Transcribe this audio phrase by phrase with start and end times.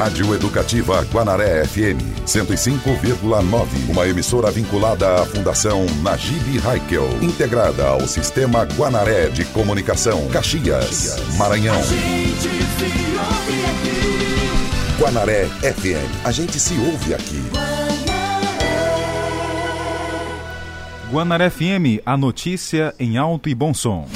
[0.00, 3.90] Rádio Educativa Guanaré FM 105,9.
[3.90, 11.78] Uma emissora vinculada à Fundação Najib Haikel, integrada ao Sistema Guanaré de Comunicação, Caxias, Maranhão.
[14.98, 16.24] Guanaré FM.
[16.24, 17.42] A gente se ouve aqui.
[21.12, 24.08] Guanaré FM, a notícia em alto e bom som.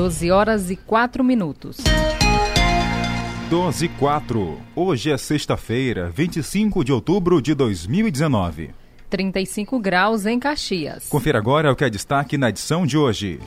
[0.00, 1.76] Doze horas e quatro minutos.
[3.50, 4.58] 12 e 4.
[4.74, 8.70] Hoje é sexta-feira, 25 de outubro de 2019.
[9.10, 11.06] 35 graus em Caxias.
[11.06, 13.40] Confira agora o que é destaque na edição de hoje.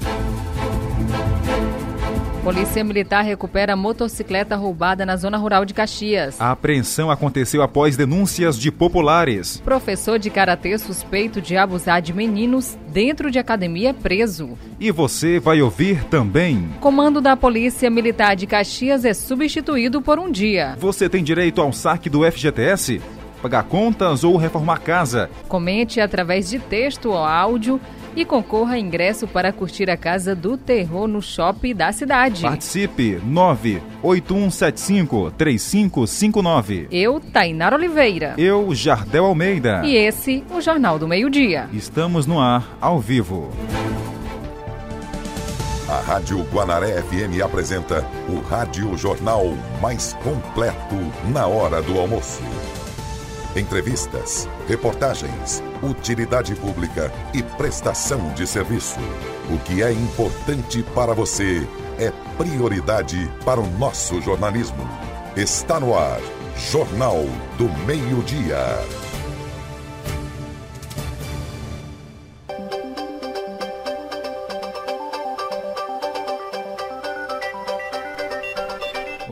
[2.43, 6.35] Polícia Militar recupera motocicleta roubada na zona rural de Caxias.
[6.41, 9.61] A apreensão aconteceu após denúncias de populares.
[9.63, 14.57] Professor de karatê suspeito de abusar de meninos dentro de academia é preso.
[14.77, 16.67] E você vai ouvir também.
[16.81, 20.75] Comando da Polícia Militar de Caxias é substituído por um dia.
[20.79, 23.01] Você tem direito ao saque do FGTS?
[23.41, 25.29] Pagar contas ou reformar casa?
[25.47, 27.79] Comente através de texto ou áudio
[28.15, 32.41] e concorra a ingresso para curtir a Casa do Terror no shopping da cidade.
[32.41, 33.19] Participe
[34.03, 36.87] 981753559.
[36.91, 38.35] Eu, Tainara Oliveira.
[38.37, 39.81] Eu, Jardel Almeida.
[39.85, 41.69] E esse, o Jornal do Meio-Dia.
[41.73, 43.49] Estamos no ar, ao vivo.
[45.89, 49.45] A Rádio Guanaré FM apresenta o Rádio Jornal
[49.81, 50.95] mais completo
[51.31, 52.41] na hora do almoço.
[53.55, 58.99] Entrevistas, reportagens, utilidade pública e prestação de serviço.
[59.51, 61.67] O que é importante para você
[61.99, 64.89] é prioridade para o nosso jornalismo.
[65.35, 66.19] Está no ar,
[66.71, 69.12] Jornal do Meio-Dia.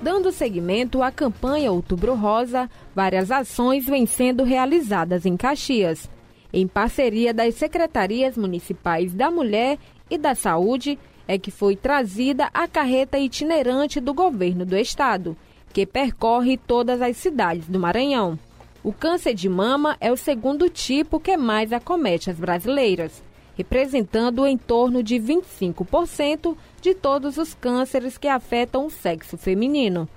[0.00, 6.08] Dando seguimento à campanha Outubro Rosa, várias ações vêm sendo realizadas em Caxias.
[6.52, 9.78] Em parceria das secretarias municipais da Mulher
[10.10, 15.36] e da Saúde, é que foi trazida a carreta itinerante do governo do estado,
[15.72, 18.38] que percorre todas as cidades do Maranhão.
[18.84, 23.22] O câncer de mama é o segundo tipo que mais acomete as brasileiras,
[23.56, 30.08] representando em torno de 25% de todos os cânceres que afetam o sexo feminino.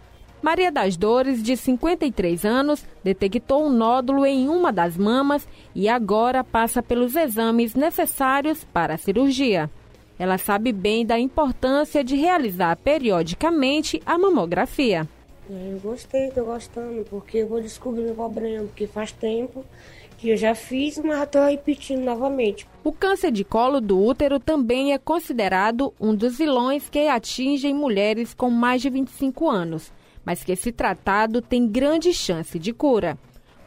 [0.46, 6.44] Maria das Dores, de 53 anos, detectou um nódulo em uma das mamas e agora
[6.44, 9.72] passa pelos exames necessários para a cirurgia.
[10.20, 15.10] Ela sabe bem da importância de realizar periodicamente a mamografia.
[15.50, 19.66] Eu gostei, estou gostando, porque eu vou descobrir o problema, porque faz tempo
[20.20, 22.68] que eu já fiz, mas estou repetindo novamente.
[22.84, 28.32] O câncer de colo do útero também é considerado um dos vilões que atingem mulheres
[28.36, 29.92] com mais de 25 anos,
[30.26, 33.18] mas que, se tratado, tem grande chance de cura.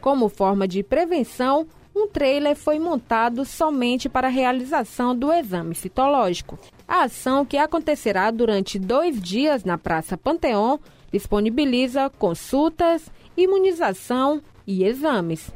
[0.01, 6.59] Como forma de prevenção, um trailer foi montado somente para a realização do exame citológico.
[6.87, 10.79] A ação, que acontecerá durante dois dias na Praça Panteão,
[11.11, 15.51] disponibiliza consultas, imunização e exames.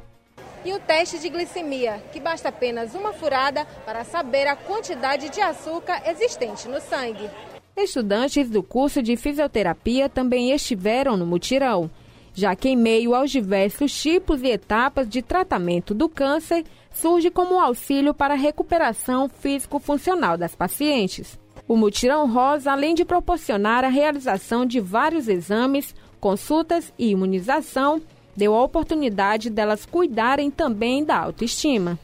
[0.66, 5.42] e o teste de glicemia, que basta apenas uma furada para saber a quantidade de
[5.42, 7.30] açúcar existente no sangue.
[7.76, 11.90] Estudantes do curso de fisioterapia também estiveram no mutirão,
[12.32, 17.60] já que em meio aos diversos tipos e etapas de tratamento do câncer, surge como
[17.60, 21.40] auxílio para a recuperação físico-funcional das pacientes.
[21.68, 28.00] O mutirão rosa, além de proporcionar a realização de vários exames, consultas e imunização,
[28.36, 31.98] deu a oportunidade delas cuidarem também da autoestima.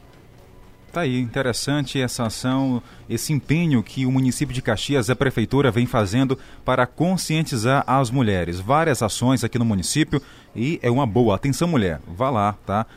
[0.91, 5.85] Tá aí, interessante essa ação, esse empenho que o município de Caxias, a prefeitura, vem
[5.85, 8.59] fazendo para conscientizar as mulheres.
[8.59, 10.19] Várias ações aqui no município
[10.55, 11.35] e é uma boa.
[11.35, 12.87] Atenção, mulher, vá lá, tá?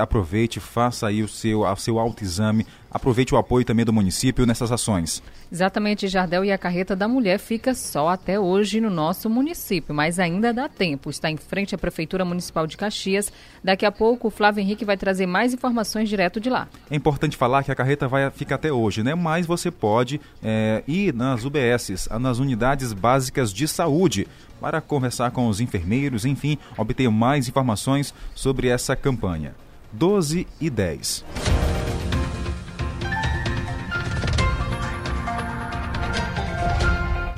[0.00, 4.72] Aproveite, faça aí o seu, o seu autoexame, aproveite o apoio também do município nessas
[4.72, 5.22] ações.
[5.52, 10.18] Exatamente, Jardel, e a carreta da mulher fica só até hoje no nosso município, mas
[10.18, 11.10] ainda dá tempo.
[11.10, 13.32] Está em frente à Prefeitura Municipal de Caxias.
[13.62, 16.68] Daqui a pouco o Flávio Henrique vai trazer mais informações direto de lá.
[16.90, 19.14] É importante falar que a carreta vai ficar até hoje, né?
[19.14, 24.26] Mas você pode é, ir nas UBSs, nas unidades básicas de saúde,
[24.60, 29.54] para conversar com os enfermeiros, enfim, obter mais informações sobre essa campanha.
[29.92, 31.24] 12 e 10.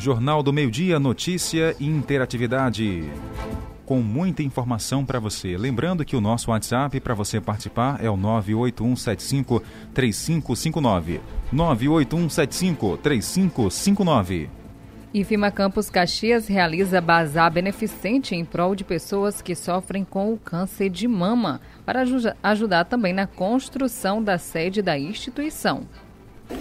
[0.02, 3.08] Jornal do Meio-Dia, notícia e interatividade.
[3.86, 5.56] Com muita informação para você.
[5.56, 9.62] Lembrando que o nosso WhatsApp para você participar é o 98175
[9.94, 11.20] 3559.
[11.52, 14.61] 98175 3559.
[15.14, 20.88] IFIMA Campus Caxias realiza bazar beneficente em prol de pessoas que sofrem com o câncer
[20.88, 22.02] de mama, para
[22.42, 25.86] ajudar também na construção da sede da instituição.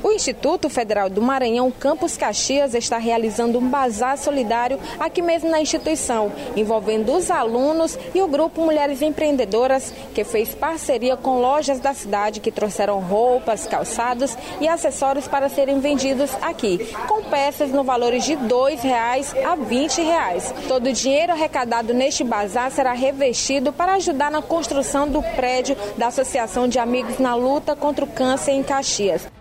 [0.04, 5.62] O Instituto Federal do Maranhão Campus Caxias está realizando um bazar solidário aqui mesmo na
[5.62, 11.94] instituição, envolvendo os alunos e o grupo Mulheres Empreendedoras, que fez parceria com lojas da
[11.94, 18.18] cidade que trouxeram roupas, calçados e acessórios para serem vendidos aqui, com peças no valor
[18.18, 20.54] de R$ 2,00 a 20 reais.
[20.68, 26.08] Todo o dinheiro arrecadado neste bazar será revestido para ajudar na construção do prédio da
[26.08, 29.41] Associação de Amigos na Luta contra o Câncer em Caxias.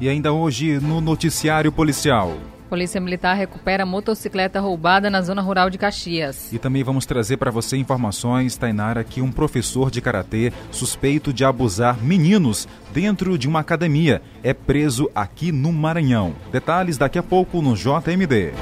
[0.00, 2.38] E ainda hoje no noticiário policial.
[2.68, 6.52] Polícia Militar recupera motocicleta roubada na zona rural de Caxias.
[6.52, 11.44] E também vamos trazer para você informações, Tainara, que um professor de karatê suspeito de
[11.44, 16.34] abusar meninos dentro de uma academia é preso aqui no Maranhão.
[16.52, 18.52] Detalhes daqui a pouco no JMD.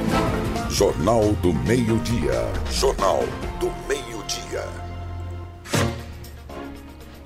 [0.71, 2.53] Jornal do Meio-Dia.
[2.71, 3.25] Jornal
[3.61, 4.86] do Meio-Dia.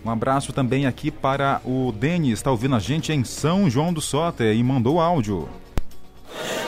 [0.03, 4.01] Um abraço também aqui para o Denis, está ouvindo a gente em São João do
[4.01, 5.47] Soter e mandou áudio.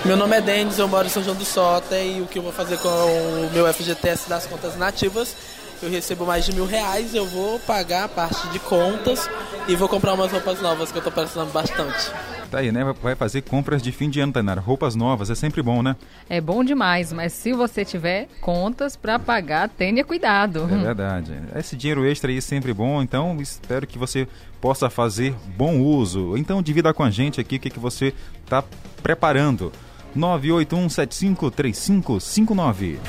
[0.05, 2.43] Meu nome é Denis, eu moro em São João do Soter e o que eu
[2.43, 5.35] vou fazer com o meu FGTS das contas nativas
[5.83, 9.29] eu recebo mais de mil reais, eu vou pagar a parte de contas
[9.67, 12.11] e vou comprar umas roupas novas que eu tô precisando bastante.
[12.49, 12.83] Tá aí, né?
[13.01, 14.61] Vai fazer compras de fim de ano, Tainara.
[14.61, 15.95] Roupas novas é sempre bom, né?
[16.29, 20.69] É bom demais, mas se você tiver contas para pagar, tenha cuidado.
[20.71, 21.33] É verdade.
[21.55, 24.27] Esse dinheiro extra aí é sempre bom, então espero que você
[24.61, 26.37] possa fazer bom uso.
[26.37, 28.13] Então divida com a gente aqui o que, que você
[28.45, 28.63] está
[29.01, 29.71] preparando.
[30.15, 32.99] 981753559.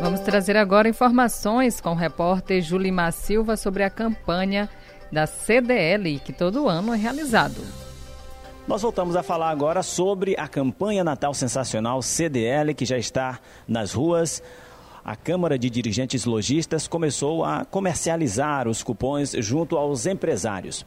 [0.00, 4.66] Vamos trazer agora informações com o repórter Julimar Silva sobre a campanha
[5.12, 7.60] da CDL, que todo ano é realizado.
[8.66, 13.92] Nós voltamos a falar agora sobre a campanha Natal Sensacional CDL, que já está nas
[13.92, 14.42] ruas.
[15.04, 20.86] A Câmara de Dirigentes Logistas começou a comercializar os cupons junto aos empresários.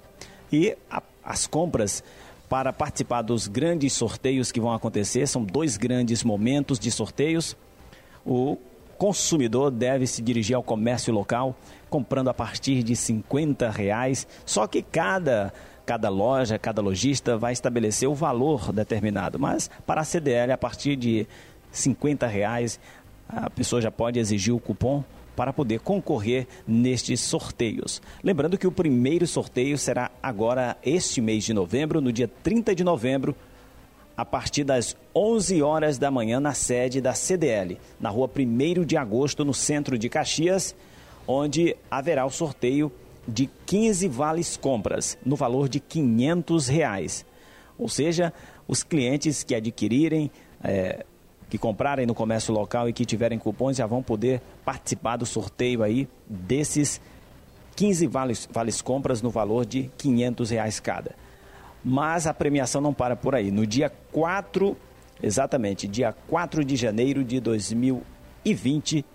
[0.52, 2.04] E a, as compras
[2.50, 7.56] para participar dos grandes sorteios que vão acontecer, são dois grandes momentos de sorteios.
[8.26, 8.58] O
[8.98, 11.56] consumidor deve se dirigir ao comércio local
[11.90, 14.28] comprando a partir de 50 reais.
[14.46, 15.54] Só que cada
[15.86, 19.38] cada loja, cada lojista vai estabelecer o valor determinado.
[19.38, 21.28] Mas para a CDL, a partir de
[21.72, 22.80] 50 reais,
[23.28, 25.04] a pessoa já pode exigir o cupom
[25.36, 28.02] para poder concorrer nestes sorteios.
[28.24, 32.84] Lembrando que o primeiro sorteio será agora este mês de novembro, no dia 30 de
[32.84, 33.36] novembro,
[34.16, 38.96] a partir das 11 horas da manhã na sede da CDL, na rua 1 de
[38.96, 40.76] agosto, no centro de Caxias,
[41.28, 42.92] onde haverá o sorteio
[43.28, 47.26] de 15 vales compras, no valor de 500 reais.
[47.78, 48.34] Ou seja,
[48.68, 50.30] os clientes que adquirirem,
[50.64, 51.06] é,
[51.50, 55.84] que comprarem no comércio local e que tiverem cupons já vão poder participar do sorteio
[55.84, 57.00] aí desses
[57.76, 61.16] 15 vales, vales compras no valor de 500 reais cada.
[61.84, 63.52] Mas a premiação não para por aí.
[63.52, 64.76] No dia 4,
[65.22, 69.06] exatamente, dia 4 de janeiro de 2020,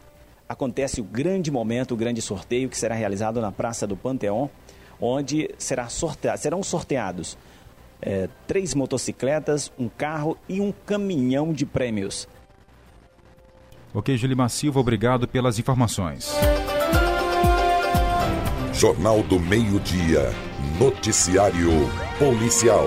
[0.48, 4.50] acontece o grande momento, o grande sorteio que será realizado na Praça do Panteão,
[5.00, 7.38] onde será sorteado, serão sorteados
[8.00, 12.28] é, três motocicletas, um carro e um caminhão de prêmios.
[13.92, 16.30] Ok, Julimar Silva, obrigado pelas informações.
[18.72, 20.47] Jornal do Meio-Dia.
[20.78, 21.70] Noticiário
[22.20, 22.86] Policial.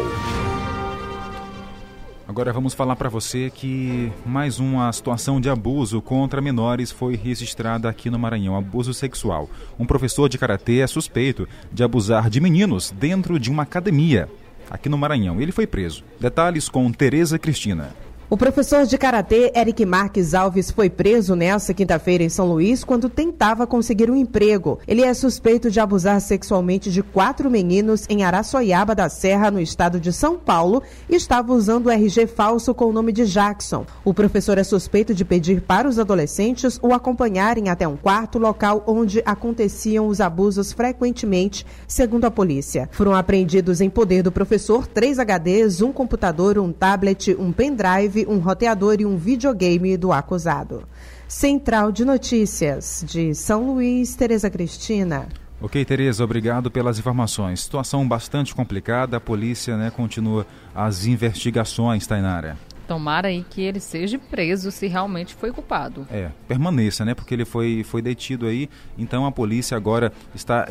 [2.26, 7.90] Agora vamos falar para você que mais uma situação de abuso contra menores foi registrada
[7.90, 9.50] aqui no Maranhão, abuso sexual.
[9.78, 14.30] Um professor de karatê é suspeito de abusar de meninos dentro de uma academia
[14.70, 15.42] aqui no Maranhão.
[15.42, 16.02] Ele foi preso.
[16.18, 17.94] Detalhes com Tereza Cristina.
[18.32, 23.10] O professor de karatê Eric Marques Alves foi preso nesta quinta-feira em São Luís quando
[23.10, 24.80] tentava conseguir um emprego.
[24.88, 30.00] Ele é suspeito de abusar sexualmente de quatro meninos em Araçoiaba da Serra, no estado
[30.00, 33.86] de São Paulo, e estava usando o RG falso com o nome de Jackson.
[34.06, 38.82] O professor é suspeito de pedir para os adolescentes o acompanharem até um quarto local
[38.88, 42.88] onde aconteciam os abusos frequentemente, segundo a polícia.
[42.94, 48.40] Foram apreendidos em poder do professor três HDs, um computador, um tablet, um pendrive um
[48.40, 50.84] roteador e um videogame do acusado.
[51.28, 55.30] Central de Notícias de São Luís, Tereza Cristina.
[55.62, 57.62] Ok, Tereza, obrigado pelas informações.
[57.62, 62.58] Situação bastante complicada, a polícia né, continua as investigações, Tainara.
[62.88, 66.06] Tomara aí que ele seja preso se realmente foi culpado.
[66.10, 67.14] É, permaneça, né?
[67.14, 70.68] Porque ele foi, foi detido aí, então a polícia agora está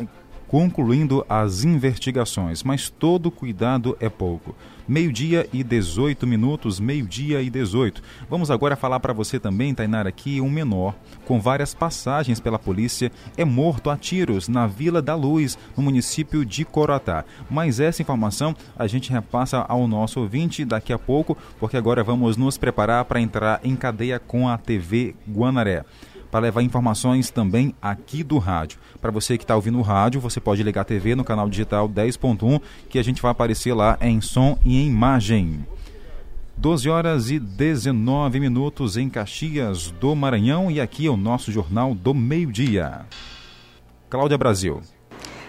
[0.51, 4.53] concluindo as investigações, mas todo cuidado é pouco.
[4.85, 8.03] Meio-dia e 18 minutos, meio-dia e 18.
[8.29, 10.93] Vamos agora falar para você também, Tainara, que um menor
[11.25, 16.43] com várias passagens pela polícia é morto a tiros na Vila da Luz, no município
[16.43, 17.23] de Corotá.
[17.49, 22.35] Mas essa informação a gente repassa ao nosso ouvinte daqui a pouco, porque agora vamos
[22.35, 25.85] nos preparar para entrar em cadeia com a TV Guanaré
[26.31, 28.79] para levar informações também aqui do rádio.
[29.01, 31.89] Para você que está ouvindo o rádio, você pode ligar a TV no canal digital
[31.89, 35.65] 10.1, que a gente vai aparecer lá em som e em imagem.
[36.55, 41.93] 12 horas e 19 minutos em Caxias do Maranhão e aqui é o nosso Jornal
[41.93, 43.01] do Meio-Dia.
[44.09, 44.81] Cláudia Brasil.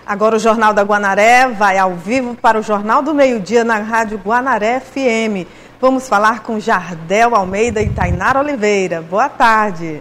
[0.06, 4.18] Agora o Jornal da Guanaré vai ao vivo para o Jornal do Meio-Dia na Rádio
[4.18, 5.46] Guanaré FM.
[5.80, 9.02] Vamos falar com Jardel Almeida e Tainara Oliveira.
[9.02, 10.00] Boa tarde.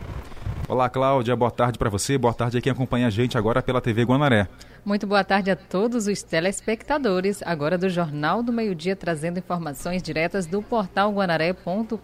[0.72, 1.36] Olá, Cláudia.
[1.36, 2.18] Boa tarde para você.
[2.18, 4.48] Boa tarde a quem acompanha a gente agora pela TV Guanaré.
[4.86, 10.46] Muito boa tarde a todos os telespectadores, agora do Jornal do Meio-Dia, trazendo informações diretas
[10.46, 11.98] do portal guanaré.com.br.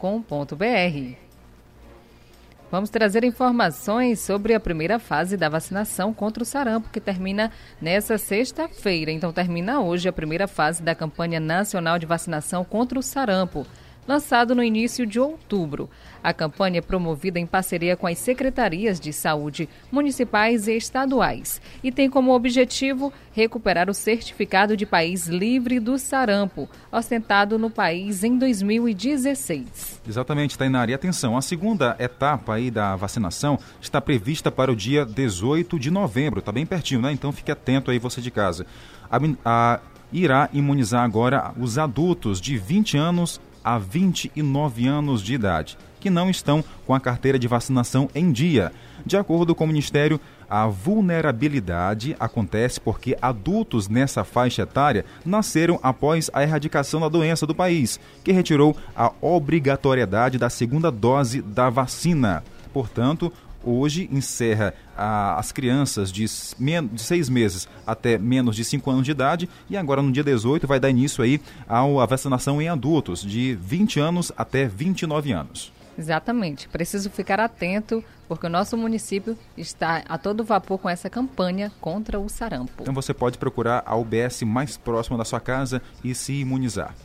[2.69, 7.49] Vamos trazer informações sobre a primeira fase da vacinação contra o sarampo, que termina
[7.81, 9.11] nesta sexta-feira.
[9.11, 13.65] Então, termina hoje a primeira fase da campanha nacional de vacinação contra o sarampo
[14.07, 15.89] lançado no início de outubro.
[16.23, 21.91] A campanha é promovida em parceria com as secretarias de saúde municipais e estaduais e
[21.91, 28.37] tem como objetivo recuperar o certificado de país livre do sarampo, ostentado no país em
[28.37, 30.01] 2016.
[30.07, 30.93] Exatamente, Tainari.
[30.93, 36.39] Atenção, a segunda etapa aí da vacinação está prevista para o dia 18 de novembro.
[36.39, 37.11] Está bem pertinho, né?
[37.11, 38.65] Então fique atento aí você de casa.
[39.09, 39.79] A, a,
[40.11, 46.29] irá imunizar agora os adultos de 20 anos a 29 anos de idade, que não
[46.29, 48.71] estão com a carteira de vacinação em dia.
[49.05, 56.29] De acordo com o Ministério, a vulnerabilidade acontece porque adultos nessa faixa etária nasceram após
[56.31, 62.45] a erradicação da doença do país, que retirou a obrigatoriedade da segunda dose da vacina.
[62.71, 63.33] Portanto,
[63.67, 69.11] hoje encerra a, as crianças de, de seis meses até menos de cinco anos de
[69.11, 73.57] idade e agora no dia 18 vai dar início aí à vacinação em adultos de
[73.61, 75.73] 20 anos até 29 anos.
[75.97, 76.67] Exatamente.
[76.69, 82.19] Preciso ficar atento porque o nosso município está a todo vapor com essa campanha contra
[82.19, 82.81] o sarampo.
[82.81, 86.95] Então você pode procurar a UBS mais próxima da sua casa e se imunizar.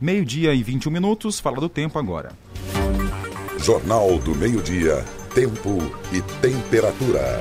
[0.00, 2.30] Meio-dia e 21 minutos, fala do tempo agora.
[3.58, 5.04] Jornal do Meio-Dia
[5.38, 5.78] tempo
[6.12, 7.40] e temperatura.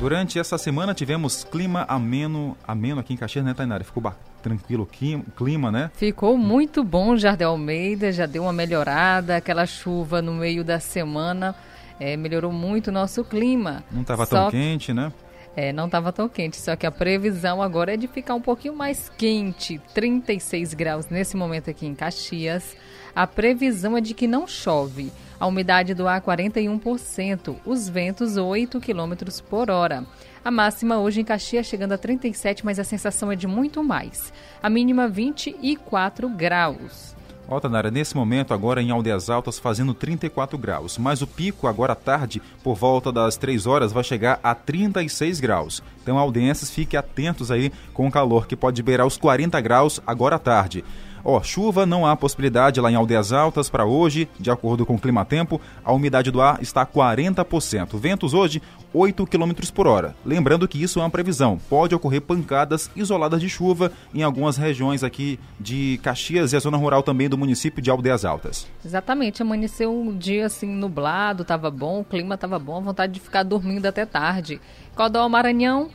[0.00, 3.84] Durante essa semana tivemos clima ameno, ameno aqui em Caxias, né, Tainara?
[3.84, 4.02] Ficou
[4.42, 5.90] tranquilo o clima, né?
[5.92, 11.54] Ficou muito bom, Jardel Almeida, já deu uma melhorada, aquela chuva no meio da semana
[12.00, 13.84] é, melhorou muito o nosso clima.
[13.92, 15.12] Não estava tão quente, né?
[15.54, 18.74] É, não estava tão quente, só que a previsão agora é de ficar um pouquinho
[18.74, 22.74] mais quente, 36 graus nesse momento aqui em Caxias.
[23.14, 25.12] A previsão é de que não chove.
[25.38, 29.14] A umidade do ar 41%, os ventos 8 km
[29.48, 30.04] por hora.
[30.44, 34.32] A máxima hoje em Caxias chegando a 37, mas a sensação é de muito mais.
[34.62, 37.14] A mínima 24 graus.
[37.46, 41.92] Ó, Tanara, nesse momento agora em Aldeias Altas fazendo 34 graus, mas o pico agora
[41.92, 45.82] à tarde, por volta das 3 horas, vai chegar a 36 graus.
[46.02, 50.36] Então, aldenses, fiquem atentos aí com o calor que pode beirar os 40 graus agora
[50.36, 50.82] à tarde.
[51.24, 54.98] Ó, chuva não há possibilidade lá em Aldeias Altas para hoje, de acordo com o
[54.98, 57.98] Climatempo, a umidade do ar está 40%.
[57.98, 58.60] Ventos hoje
[58.92, 60.14] 8 km por hora.
[60.24, 61.58] Lembrando que isso é uma previsão.
[61.68, 66.76] Pode ocorrer pancadas isoladas de chuva em algumas regiões aqui de Caxias e a zona
[66.76, 68.66] rural também do município de Aldeias Altas.
[68.84, 73.42] Exatamente, amanheceu um dia assim nublado, estava bom, o clima estava bom, vontade de ficar
[73.42, 74.60] dormindo até tarde.
[74.94, 75.88] Codó Maranhão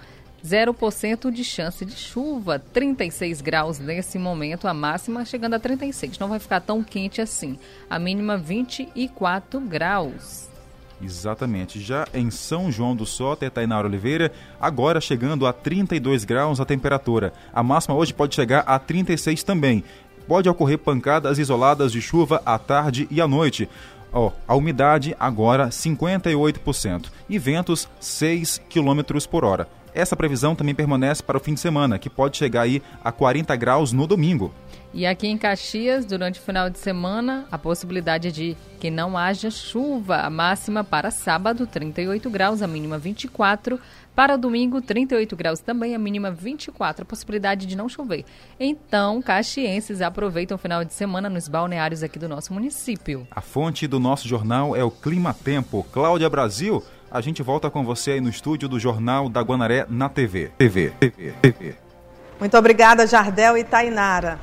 [0.45, 6.17] 0% de chance de chuva, 36 graus nesse momento, a máxima chegando a 36.
[6.19, 7.57] Não vai ficar tão quente assim.
[7.89, 10.49] A mínima 24 graus.
[11.01, 11.79] Exatamente.
[11.79, 17.33] Já em São João do Sota, Tainara Oliveira, agora chegando a 32 graus a temperatura.
[17.53, 19.83] A máxima hoje pode chegar a 36 também.
[20.27, 23.69] Pode ocorrer pancadas isoladas de chuva à tarde e à noite.
[24.11, 29.67] Oh, a umidade agora 58% e ventos 6 km por hora.
[29.93, 33.55] Essa previsão também permanece para o fim de semana, que pode chegar aí a 40
[33.55, 34.53] graus no domingo.
[34.91, 39.51] E aqui em Caxias, durante o final de semana, a possibilidade de que não haja
[39.51, 40.17] chuva.
[40.17, 43.79] A máxima para sábado, 38 graus, a mínima 24.
[44.15, 47.03] Para domingo, 38 graus também, a mínima 24.
[47.03, 48.25] A possibilidade de não chover.
[48.59, 53.27] Então, caxienses aproveitam o final de semana nos balneários aqui do nosso município.
[53.29, 55.85] A fonte do nosso jornal é o Clima Tempo.
[55.91, 60.07] Cláudia Brasil a gente volta com você aí no estúdio do Jornal da Guanaré na
[60.07, 60.51] TV.
[60.57, 61.75] TV, TV, TV.
[62.39, 64.39] Muito obrigada, Jardel e Tainara.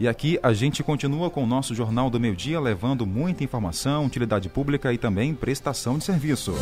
[0.00, 4.06] E aqui a gente continua com o nosso Jornal do Meio Dia, levando muita informação,
[4.06, 6.54] utilidade pública e também prestação de serviço.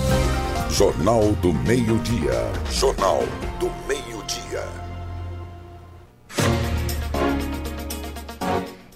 [0.71, 2.53] Jornal do Meio Dia.
[2.71, 3.21] Jornal
[3.59, 4.69] do Meio Dia.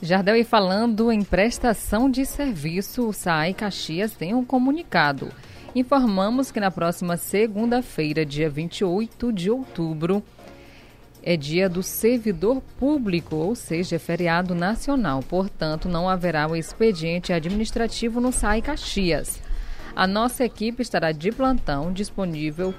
[0.03, 5.33] Jardel, e falando em prestação de serviço, o SAI Caxias tem um comunicado.
[5.75, 10.23] Informamos que na próxima segunda-feira, dia 28 de outubro,
[11.21, 15.21] é dia do servidor público, ou seja, é feriado nacional.
[15.23, 19.43] Portanto, não haverá o expediente administrativo no SAI Caxias.
[19.97, 22.73] A nossa equipe estará de plantão disponível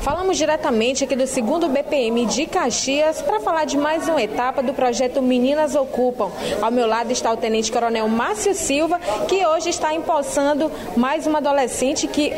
[0.00, 4.72] Falamos diretamente aqui do segundo BPM de Caxias para falar de mais uma etapa do
[4.72, 6.30] projeto Meninas Ocupam.
[6.62, 11.38] Ao meu lado está o Tenente Coronel Márcio Silva, que hoje está empossando mais uma
[11.38, 12.32] adolescente que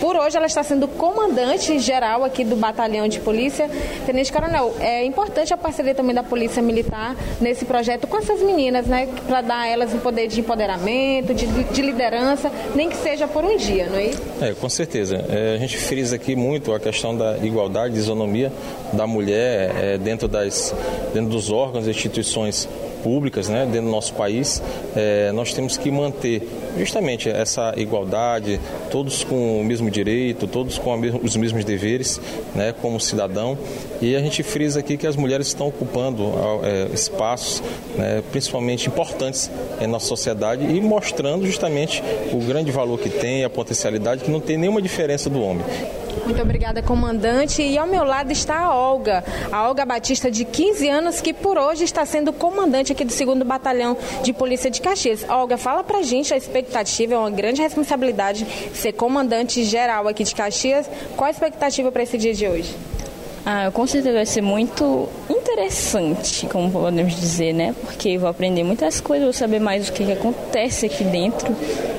[0.00, 3.70] por hoje ela está sendo comandante geral aqui do batalhão de polícia.
[4.06, 8.86] Tenente Coronel, é importante a parceria também da Polícia Militar nesse projeto com essas meninas,
[8.86, 9.08] né?
[9.28, 13.44] Para dar a elas um poder de empoderamento, de, de, liderança, nem que seja por
[13.44, 14.10] um dia, não é?
[14.40, 15.24] É, com certeza.
[15.28, 18.50] É, a gente frisa aqui muito a questão da igualdade, isonomia
[18.92, 20.74] da mulher é, dentro, das,
[21.12, 22.68] dentro dos órgãos e instituições
[23.02, 24.62] públicas né, dentro do nosso país,
[24.96, 26.46] é, nós temos que manter
[26.78, 28.60] justamente essa igualdade,
[28.90, 32.20] todos com o mesmo direito, todos com os mesmos deveres
[32.54, 33.58] né, como cidadão.
[34.00, 36.32] E a gente frisa aqui que as mulheres estão ocupando
[36.62, 37.62] é, espaços,
[37.96, 43.50] né, principalmente importantes em nossa sociedade e mostrando justamente o grande valor que tem, a
[43.50, 45.64] potencialidade, que não tem nenhuma diferença do homem.
[46.24, 47.62] Muito obrigada, comandante.
[47.62, 51.58] E ao meu lado está a Olga, a Olga Batista, de 15 anos, que por
[51.58, 55.24] hoje está sendo comandante aqui do 2 Batalhão de Polícia de Caxias.
[55.28, 60.34] Olga, fala pra gente a expectativa, é uma grande responsabilidade ser comandante geral aqui de
[60.34, 60.88] Caxias.
[61.16, 62.74] Qual a expectativa para esse dia de hoje?
[63.44, 67.74] Ah, com certeza vai ser muito interessante, como podemos dizer, né?
[67.80, 71.56] Porque vou aprender muitas coisas, vou saber mais o que, que acontece aqui dentro,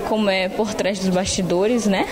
[0.08, 2.06] como é por trás dos bastidores, né?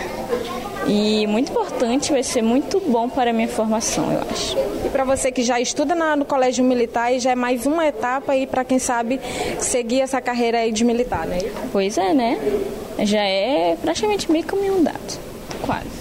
[0.91, 4.57] E muito importante, vai ser muito bom para a minha formação, eu acho.
[4.83, 7.85] E para você que já estuda na, no Colégio Militar e já é mais uma
[7.85, 9.21] etapa aí para quem sabe
[9.59, 11.37] seguir essa carreira aí de militar, né?
[11.71, 12.39] Pois é, né?
[13.03, 15.19] Já é praticamente meio caminho andado,
[15.61, 15.99] quase.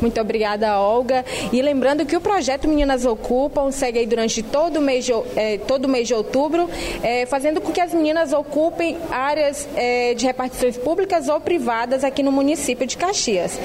[0.00, 1.22] Muito obrigada, Olga.
[1.52, 5.58] E lembrando que o projeto Meninas Ocupam segue aí durante todo o mês de, é,
[5.58, 6.70] todo mês de outubro,
[7.02, 12.22] é, fazendo com que as meninas ocupem áreas é, de repartições públicas ou privadas aqui
[12.22, 13.58] no município de Caxias.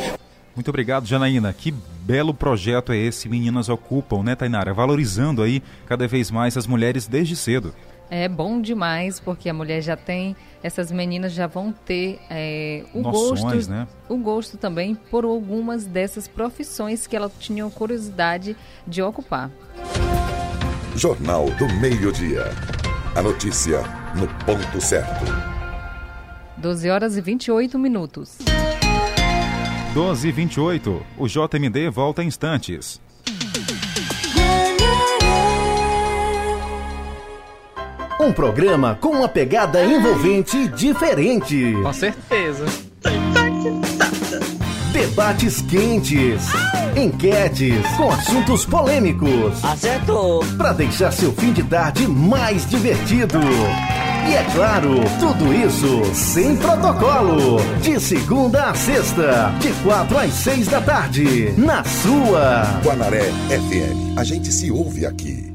[0.55, 1.51] Muito obrigado, Janaína.
[1.53, 4.73] Que belo projeto é esse, Meninas Ocupam, né, Tainara?
[4.73, 7.73] Valorizando aí cada vez mais as mulheres desde cedo.
[8.09, 13.01] É bom demais, porque a mulher já tem, essas meninas já vão ter é, o
[13.01, 13.87] Noções, gosto, né?
[14.07, 18.55] o gosto também por algumas dessas profissões que elas tinham curiosidade
[18.87, 19.49] de ocupar.
[20.95, 22.45] Jornal do Meio-Dia.
[23.15, 23.81] A notícia
[24.15, 25.25] no ponto certo.
[26.57, 28.37] 12 horas e 28 minutos.
[29.95, 31.05] 12 e 28.
[31.17, 32.99] O JMD volta em instantes.
[38.19, 41.73] Um programa com uma pegada envolvente e diferente.
[41.81, 42.65] Com certeza.
[44.91, 46.43] Debates quentes.
[46.97, 49.63] Enquetes com assuntos polêmicos.
[49.63, 50.43] Acertou.
[50.57, 53.39] Para deixar seu fim de tarde mais divertido.
[54.27, 57.57] E é claro, tudo isso sem protocolo.
[57.81, 61.53] De segunda a sexta, de quatro às seis da tarde.
[61.57, 64.17] Na sua Guanaré FM.
[64.17, 65.54] A gente se ouve aqui.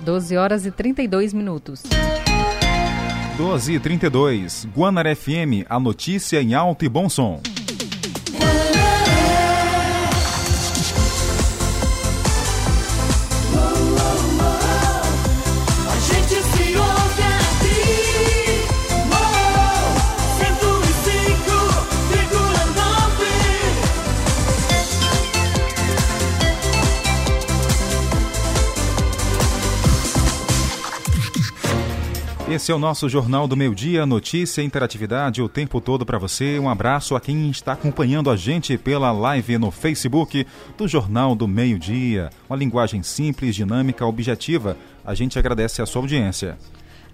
[0.00, 1.82] 12 horas e 32 minutos.
[3.36, 4.68] 12 e 32.
[4.74, 7.40] Guanaré FM, a notícia em alto e bom som.
[32.50, 36.58] Esse é o nosso Jornal do Meio Dia, notícia interatividade o tempo todo para você.
[36.58, 40.44] Um abraço a quem está acompanhando a gente pela live no Facebook
[40.76, 42.28] do Jornal do Meio Dia.
[42.48, 44.76] Uma linguagem simples, dinâmica, objetiva.
[45.04, 46.58] A gente agradece a sua audiência.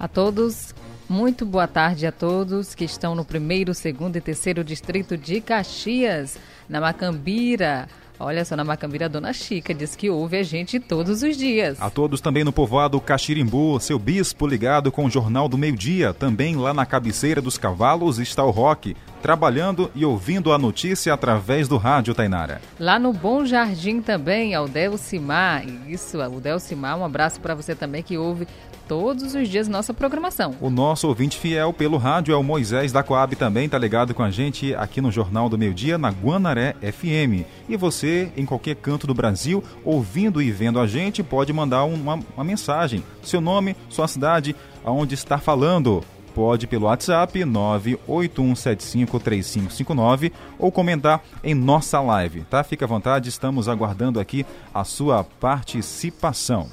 [0.00, 0.74] A todos,
[1.06, 6.38] muito boa tarde a todos que estão no primeiro, segundo e terceiro distrito de Caxias,
[6.66, 7.90] na Macambira.
[8.18, 11.80] Olha só, na Macambira, a dona Chica diz que ouve a gente todos os dias.
[11.80, 16.14] A todos também no povoado Caxirimbu, seu bispo ligado com o Jornal do Meio Dia.
[16.14, 21.68] Também lá na cabeceira dos cavalos está o Rock, trabalhando e ouvindo a notícia através
[21.68, 22.60] do rádio Tainara.
[22.80, 25.64] Lá no Bom Jardim também, ao Delcimar.
[25.86, 28.48] Isso, o Delcimar, um abraço para você também que ouve
[28.86, 30.54] todos os dias nossa programação.
[30.60, 34.22] O nosso ouvinte fiel pelo rádio é o Moisés da Coab também, tá ligado com
[34.22, 37.44] a gente aqui no Jornal do Meio Dia, na Guanaré FM.
[37.68, 42.18] E você, em qualquer canto do Brasil, ouvindo e vendo a gente, pode mandar uma,
[42.34, 43.02] uma mensagem.
[43.22, 46.02] Seu nome, sua cidade, aonde está falando.
[46.34, 52.62] Pode pelo WhatsApp 981753559 ou comentar em nossa live, tá?
[52.62, 54.44] Fica à vontade, estamos aguardando aqui
[54.74, 56.68] a sua participação.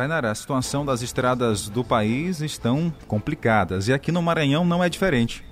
[0.00, 4.88] Tainara, a situação das estradas do país estão complicadas e aqui no Maranhão não é
[4.88, 5.44] diferente.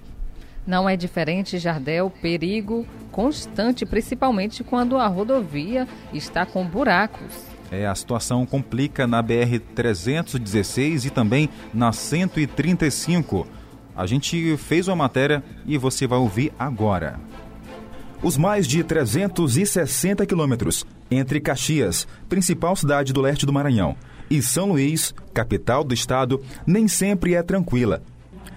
[0.67, 7.45] Não é diferente, Jardel, perigo constante, principalmente quando a rodovia está com buracos.
[7.71, 13.47] É, a situação complica na BR-316 e também na 135.
[13.95, 17.21] A gente fez uma matéria e você vai ouvir agora.
[18.23, 23.95] Os mais de 360 quilômetros entre Caxias, principal cidade do leste do Maranhão,
[24.31, 28.03] e São Luís, capital do estado, nem sempre é tranquila.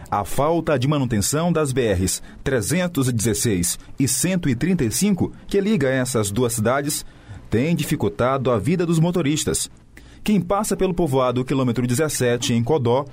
[0.09, 7.05] A falta de manutenção das BRs 316 e 135, que liga essas duas cidades,
[7.49, 9.69] tem dificultado a vida dos motoristas.
[10.23, 13.05] Quem passa pelo povoado quilômetro 17 em Codó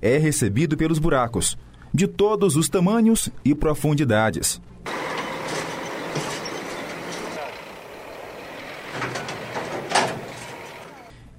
[0.00, 1.58] é recebido pelos buracos,
[1.92, 4.60] de todos os tamanhos e profundidades.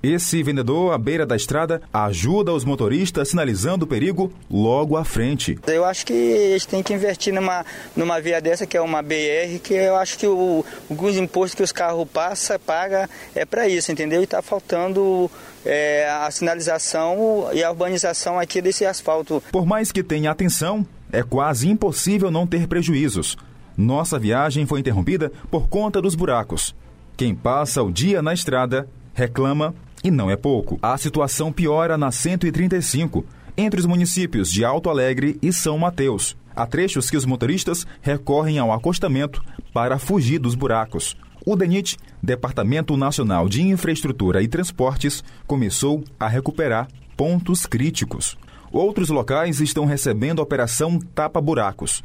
[0.07, 5.59] Esse vendedor à beira da estrada ajuda os motoristas sinalizando o perigo logo à frente.
[5.67, 9.59] Eu acho que eles têm que investir numa, numa via dessa, que é uma BR,
[9.61, 13.91] que eu acho que o, alguns impostos que os carros passam, paga é para isso,
[13.91, 14.21] entendeu?
[14.21, 15.29] E está faltando
[15.65, 19.43] é, a sinalização e a urbanização aqui desse asfalto.
[19.51, 23.35] Por mais que tenha atenção, é quase impossível não ter prejuízos.
[23.75, 26.73] Nossa viagem foi interrompida por conta dos buracos.
[27.17, 30.77] Quem passa o dia na estrada reclama e não é pouco.
[30.81, 33.25] A situação piora na 135,
[33.57, 36.35] entre os municípios de Alto Alegre e São Mateus.
[36.55, 41.15] Há trechos que os motoristas recorrem ao acostamento para fugir dos buracos.
[41.45, 48.37] O DENIT, Departamento Nacional de Infraestrutura e Transportes, começou a recuperar pontos críticos.
[48.71, 52.03] Outros locais estão recebendo a operação Tapa Buracos.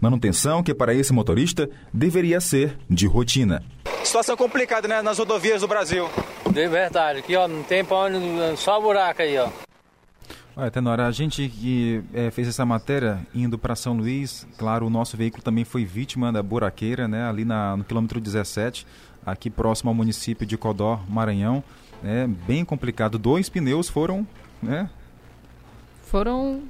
[0.00, 3.62] Manutenção que para esse motorista deveria ser de rotina.
[4.04, 6.08] Situação complicada, né, nas rodovias do Brasil.
[6.50, 8.18] De verdade, aqui ó, não tem pra onde,
[8.56, 9.48] só buraco aí, ó.
[10.56, 14.90] Olha, Tenora, a gente que é, fez essa matéria indo para São Luís, claro, o
[14.90, 18.86] nosso veículo também foi vítima da buraqueira, né, ali na, no quilômetro 17,
[19.24, 21.62] aqui próximo ao município de Codó, Maranhão.
[22.02, 23.18] É bem complicado.
[23.18, 24.26] Dois pneus foram,
[24.62, 24.88] né?
[26.06, 26.62] Foram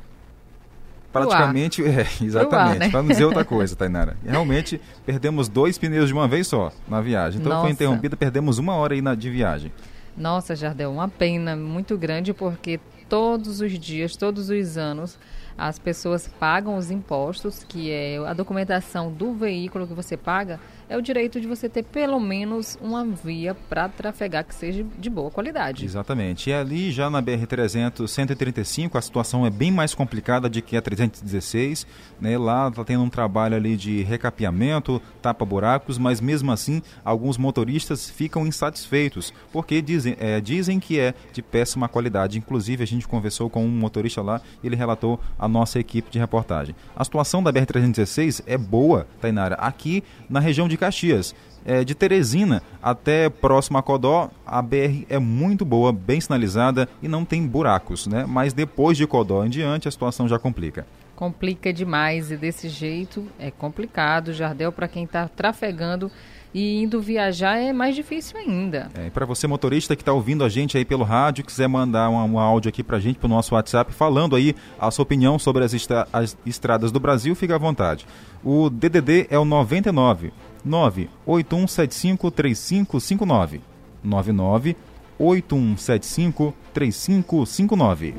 [1.13, 2.79] Praticamente, é, exatamente.
[2.79, 2.89] né?
[2.91, 4.17] Para não dizer outra coisa, Tainara.
[4.25, 7.41] Realmente, perdemos dois pneus de uma vez só na viagem.
[7.41, 7.63] Então Nossa.
[7.63, 9.73] foi interrompida, perdemos uma hora aí na, de viagem.
[10.17, 15.19] Nossa, Jardel, uma pena muito grande porque todos os dias, todos os anos,
[15.59, 20.99] as pessoas pagam os impostos, que é a documentação do veículo que você paga, é
[20.99, 25.31] o direito de você ter pelo menos uma via para trafegar que seja de boa
[25.31, 25.85] qualidade.
[25.85, 26.51] Exatamente.
[26.51, 30.83] E ali já na BR-300, 135, a situação é bem mais complicada de que a
[30.83, 31.87] 316.
[32.21, 32.37] Né?
[32.37, 38.45] Lá está tendo um trabalho ali de recapeamento, tapa-buracos, mas mesmo assim alguns motoristas ficam
[38.45, 42.37] insatisfeitos, porque dizem, é, dizem que é de péssima qualidade.
[42.37, 46.75] Inclusive, a gente conversou com um motorista lá, ele relatou a nossa equipe de reportagem.
[46.97, 51.35] A situação da BR-316 é boa, Tainara, aqui na região de Caxias.
[51.63, 57.07] É, de Teresina até próximo a Codó, a BR é muito boa, bem sinalizada e
[57.07, 58.25] não tem buracos, né?
[58.27, 60.87] Mas depois de Codó em diante, a situação já complica.
[61.15, 64.33] Complica demais e desse jeito é complicado.
[64.33, 66.11] Jardel, para quem está trafegando
[66.53, 68.91] e indo viajar, é mais difícil ainda.
[68.95, 72.17] É, para você motorista que está ouvindo a gente aí pelo rádio, quiser mandar um,
[72.17, 75.39] um áudio aqui para a gente, para o nosso WhatsApp, falando aí a sua opinião
[75.39, 78.07] sobre as, estra as estradas do Brasil, fica à vontade.
[78.43, 80.33] O DDD é o 99
[80.65, 83.61] 98175 3559
[84.03, 84.77] 99
[85.19, 88.15] 8175 3559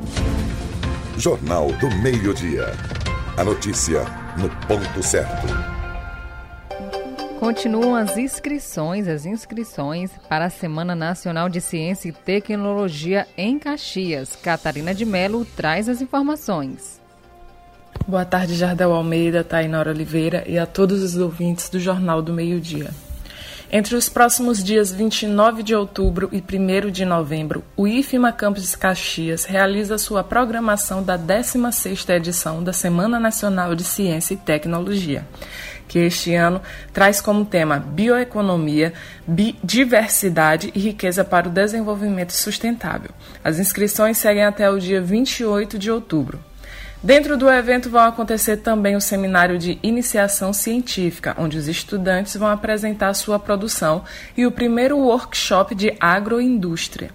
[1.17, 2.67] Jornal do Meio-Dia.
[3.37, 4.05] A notícia
[4.37, 5.47] no ponto certo.
[7.39, 14.35] Continuam as inscrições, as inscrições para a Semana Nacional de Ciência e Tecnologia em Caxias.
[14.35, 17.00] Catarina de Melo traz as informações.
[18.11, 22.91] Boa tarde, Jardel Almeida, Tainora Oliveira e a todos os ouvintes do Jornal do Meio-Dia.
[23.71, 29.45] Entre os próximos dias 29 de outubro e 1 de novembro, o IFMA Campus Caxias
[29.45, 35.25] realiza sua programação da 16ª edição da Semana Nacional de Ciência e Tecnologia,
[35.87, 38.91] que este ano traz como tema bioeconomia,
[39.63, 43.11] diversidade e riqueza para o desenvolvimento sustentável.
[43.41, 46.50] As inscrições seguem até o dia 28 de outubro.
[47.03, 52.47] Dentro do evento vão acontecer também o seminário de iniciação científica, onde os estudantes vão
[52.47, 54.03] apresentar sua produção,
[54.37, 57.09] e o primeiro workshop de agroindústria.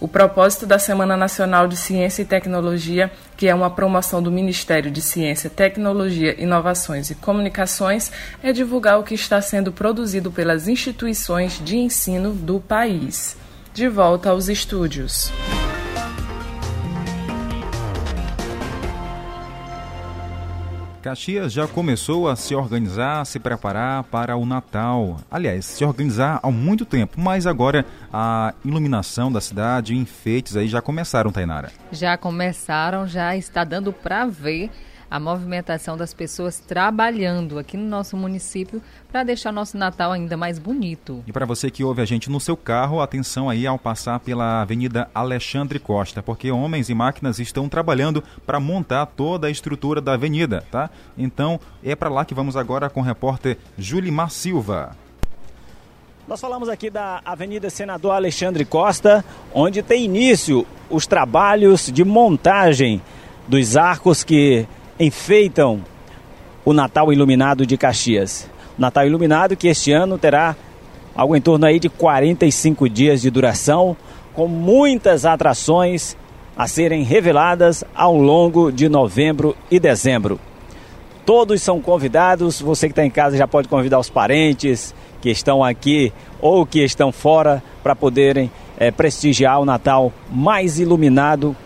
[0.00, 4.90] O propósito da Semana Nacional de Ciência e Tecnologia, que é uma promoção do Ministério
[4.90, 8.10] de Ciência, Tecnologia, Inovações e Comunicações,
[8.42, 13.36] é divulgar o que está sendo produzido pelas instituições de ensino do país.
[13.74, 15.30] De volta aos estúdios.
[21.06, 25.18] Caxias já começou a se organizar, a se preparar para o Natal.
[25.30, 30.82] Aliás, se organizar há muito tempo, mas agora a iluminação da cidade, enfeites aí já
[30.82, 31.70] começaram, Tainara.
[31.92, 34.68] Já começaram, já está dando para ver
[35.10, 40.58] a movimentação das pessoas trabalhando aqui no nosso município para deixar nosso Natal ainda mais
[40.58, 41.22] bonito.
[41.26, 44.62] E para você que ouve a gente no seu carro, atenção aí ao passar pela
[44.62, 50.14] Avenida Alexandre Costa, porque homens e máquinas estão trabalhando para montar toda a estrutura da
[50.14, 50.90] avenida, tá?
[51.16, 54.96] Então é para lá que vamos agora com o repórter Julimar Silva.
[56.26, 63.00] Nós falamos aqui da Avenida Senador Alexandre Costa, onde tem início os trabalhos de montagem
[63.46, 64.66] dos arcos que
[64.98, 65.82] enfeitam
[66.64, 68.48] o Natal Iluminado de Caxias.
[68.76, 70.56] Natal Iluminado que este ano terá
[71.14, 73.96] algo em torno aí de 45 dias de duração,
[74.34, 76.16] com muitas atrações
[76.56, 80.38] a serem reveladas ao longo de novembro e dezembro.
[81.24, 85.64] Todos são convidados, você que está em casa já pode convidar os parentes que estão
[85.64, 91.56] aqui ou que estão fora para poderem é, prestigiar o Natal mais iluminado,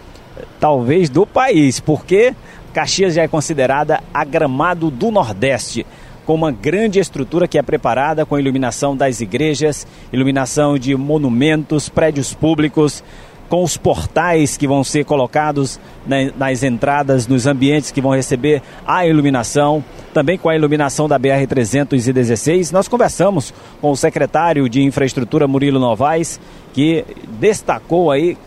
[0.59, 2.35] talvez do país, porque
[2.73, 5.85] Caxias já é considerada a Gramado do Nordeste,
[6.25, 12.33] com uma grande estrutura que é preparada com iluminação das igrejas, iluminação de monumentos, prédios
[12.33, 13.03] públicos,
[13.49, 15.81] com os portais que vão ser colocados
[16.37, 22.71] nas entradas, nos ambientes que vão receber a iluminação, também com a iluminação da BR-316.
[22.71, 26.39] Nós conversamos com o secretário de Infraestrutura, Murilo Novaes,
[26.73, 27.05] que
[27.41, 28.39] destacou aí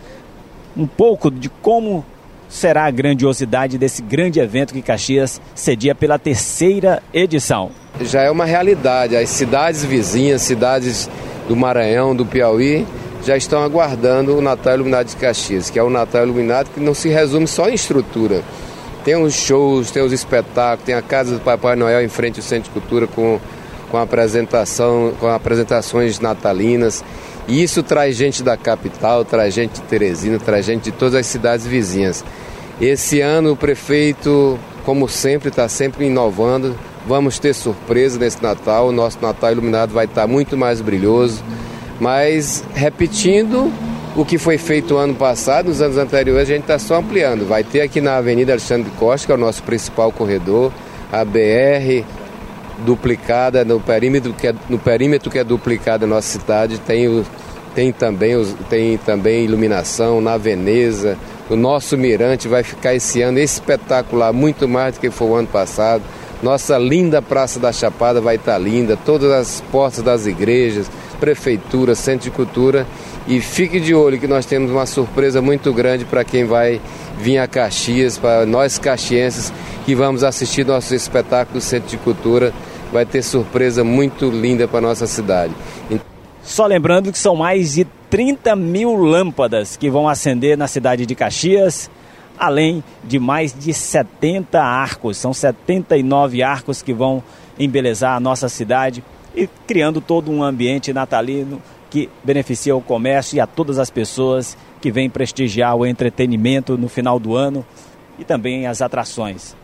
[0.75, 2.05] um pouco de como
[2.53, 7.71] será a grandiosidade desse grande evento que Caxias cedia pela terceira edição.
[7.99, 9.17] Já é uma realidade.
[9.17, 11.09] As cidades vizinhas, cidades
[11.47, 12.85] do Maranhão, do Piauí,
[13.25, 16.93] já estão aguardando o Natal Iluminado de Caxias, que é o Natal Iluminado que não
[16.93, 18.43] se resume só em estrutura.
[19.03, 22.45] Tem os shows, tem os espetáculos, tem a Casa do Papai Noel em frente ao
[22.45, 23.39] Centro de Cultura com,
[23.89, 27.03] com, apresentação, com apresentações natalinas.
[27.47, 31.25] E isso traz gente da capital, traz gente de Teresina, traz gente de todas as
[31.25, 32.23] cidades vizinhas.
[32.79, 36.75] Esse ano o prefeito, como sempre, está sempre inovando.
[37.05, 38.87] Vamos ter surpresa nesse Natal.
[38.87, 41.43] O nosso Natal iluminado vai estar muito mais brilhoso.
[41.99, 43.71] Mas repetindo
[44.15, 47.47] o que foi feito ano passado, nos anos anteriores, a gente está só ampliando.
[47.47, 50.71] Vai ter aqui na Avenida Alexandre Costa, que é o nosso principal corredor,
[51.11, 52.03] a BR
[52.79, 57.25] duplicada no perímetro que é, no perímetro que é duplicado na nossa cidade tem o,
[57.75, 58.35] tem também
[58.69, 61.17] tem também iluminação na Veneza.
[61.49, 65.47] O nosso mirante vai ficar esse ano espetacular muito mais do que foi o ano
[65.47, 66.01] passado.
[66.41, 70.89] Nossa linda Praça da Chapada vai estar linda todas as portas das igrejas
[71.23, 72.85] prefeitura centro de cultura
[73.27, 76.81] e fique de olho que nós temos uma surpresa muito grande para quem vai
[77.17, 79.53] vir a Caxias para nós caxienses
[79.85, 82.53] que vamos assistir nosso espetáculo do Centro de Cultura.
[82.91, 85.53] Vai ter surpresa muito linda para nossa cidade.
[86.43, 91.15] Só lembrando que são mais de 30 mil lâmpadas que vão acender na cidade de
[91.15, 91.89] Caxias,
[92.37, 95.17] além de mais de 70 arcos.
[95.17, 97.23] São 79 arcos que vão
[97.57, 99.03] embelezar a nossa cidade
[99.35, 101.61] e criando todo um ambiente natalino
[101.93, 106.89] que beneficia o comércio e a todas as pessoas que vêm prestigiar o entretenimento no
[106.89, 107.63] final do ano
[108.17, 109.55] e também as atrações.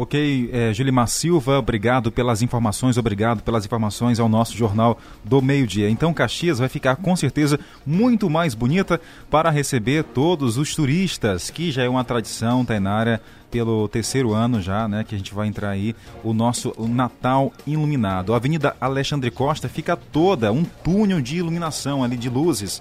[0.00, 5.90] Ok, é, Julimar Silva, obrigado pelas informações, obrigado pelas informações ao nosso Jornal do Meio-Dia.
[5.90, 11.72] Então, Caxias vai ficar com certeza muito mais bonita para receber todos os turistas, que
[11.72, 13.20] já é uma tradição, Tainara,
[13.50, 18.32] pelo terceiro ano já, né, que a gente vai entrar aí, o nosso Natal iluminado.
[18.32, 22.80] A Avenida Alexandre Costa fica toda um túnel de iluminação ali, de luzes.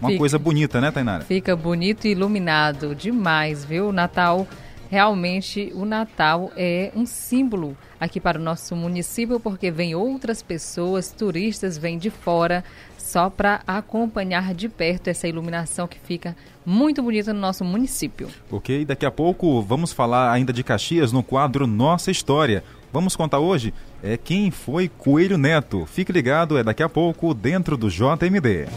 [0.00, 1.24] Uma fica, coisa bonita, né, Tainara?
[1.24, 3.92] Fica bonito e iluminado demais, viu?
[3.92, 4.46] Natal
[4.90, 11.12] realmente o Natal é um símbolo aqui para o nosso município, porque vem outras pessoas,
[11.12, 12.64] turistas vêm de fora,
[12.96, 18.28] só para acompanhar de perto essa iluminação que fica muito bonita no nosso município.
[18.50, 22.62] Ok, daqui a pouco vamos falar ainda de Caxias no quadro Nossa História.
[22.92, 23.72] Vamos contar hoje
[24.02, 25.84] é quem foi Coelho Neto.
[25.86, 28.68] Fique ligado, é daqui a pouco dentro do JMD.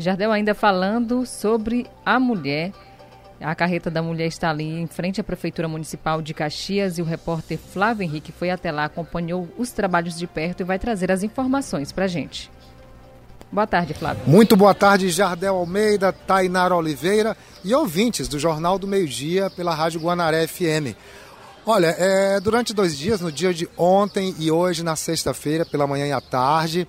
[0.00, 2.72] Jardel ainda falando sobre a mulher.
[3.40, 7.04] A carreta da mulher está ali em frente à Prefeitura Municipal de Caxias e o
[7.04, 11.22] repórter Flávio Henrique foi até lá, acompanhou os trabalhos de perto e vai trazer as
[11.22, 12.50] informações para a gente.
[13.50, 14.22] Boa tarde, Flávio.
[14.26, 19.74] Muito boa tarde, Jardel Almeida, Tainara Oliveira e ouvintes do Jornal do Meio Dia pela
[19.74, 20.94] Rádio Guanaré FM.
[21.66, 26.06] Olha, é, durante dois dias, no dia de ontem e hoje, na sexta-feira, pela manhã
[26.06, 26.86] e à tarde,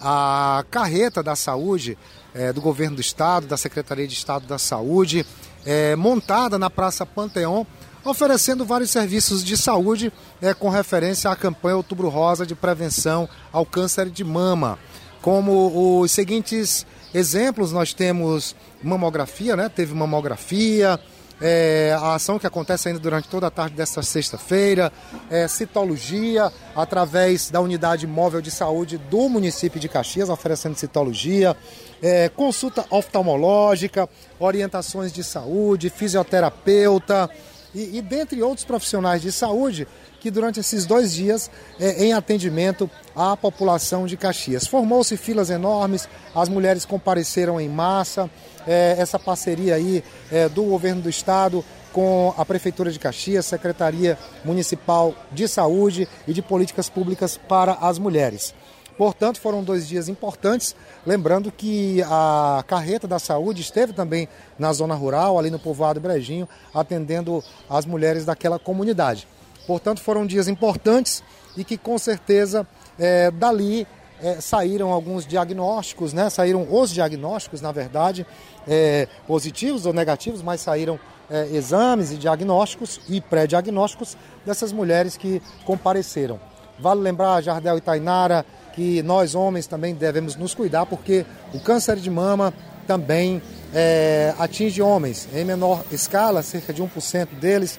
[0.00, 1.96] a carreta da saúde
[2.34, 5.26] é, do governo do estado, da Secretaria de Estado da Saúde,
[5.64, 7.66] é, montada na Praça Panteão,
[8.04, 13.64] oferecendo vários serviços de saúde é, com referência à campanha Outubro Rosa de prevenção ao
[13.64, 14.78] câncer de mama.
[15.20, 19.68] Como os seguintes exemplos, nós temos mamografia, né?
[19.68, 20.98] Teve mamografia,
[21.42, 24.92] é, a ação que acontece ainda durante toda a tarde desta sexta-feira,
[25.28, 31.56] é, citologia, através da unidade móvel de saúde do município de Caxias, oferecendo citologia,
[32.00, 37.28] é, consulta oftalmológica, orientações de saúde, fisioterapeuta
[37.74, 39.88] e, e dentre outros profissionais de saúde
[40.22, 41.50] que durante esses dois dias
[41.80, 44.68] é, em atendimento à população de Caxias.
[44.68, 48.30] Formou-se filas enormes, as mulheres compareceram em massa,
[48.64, 54.16] é, essa parceria aí é, do governo do estado com a Prefeitura de Caxias, Secretaria
[54.44, 58.54] Municipal de Saúde e de Políticas Públicas para as Mulheres.
[58.96, 60.76] Portanto, foram dois dias importantes.
[61.04, 66.48] Lembrando que a carreta da saúde esteve também na zona rural, ali no povoado Brejinho,
[66.72, 69.26] atendendo as mulheres daquela comunidade.
[69.66, 71.22] Portanto, foram dias importantes
[71.56, 72.66] e que com certeza
[72.98, 73.86] é, dali
[74.22, 76.30] é, saíram alguns diagnósticos, né?
[76.30, 78.26] saíram os diagnósticos, na verdade,
[78.66, 80.98] é, positivos ou negativos, mas saíram
[81.28, 86.38] é, exames e diagnósticos e pré-diagnósticos dessas mulheres que compareceram.
[86.78, 91.96] Vale lembrar, Jardel e Tainara, que nós homens também devemos nos cuidar, porque o câncer
[91.96, 92.52] de mama
[92.86, 93.42] também
[93.74, 97.78] é, atinge homens em menor escala, cerca de 1% deles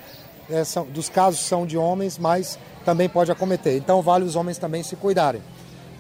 [0.50, 3.78] é, são, dos casos são de homens, mas também pode acometer.
[3.78, 5.42] Então vale os homens também se cuidarem.